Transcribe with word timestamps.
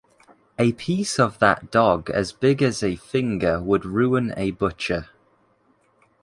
A 0.57 0.71
piece 0.71 1.19
of 1.19 1.37
that 1.37 1.69
dog 1.69 2.09
as 2.09 2.33
big 2.33 2.63
as 2.63 2.81
a 2.81 2.95
finger 2.95 3.61
would 3.61 3.85
ruin 3.85 4.33
a 4.35 4.49
butcher. 4.49 5.09